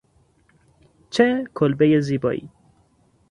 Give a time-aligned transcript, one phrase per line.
[1.09, 2.49] چه کلبهی زیبایی!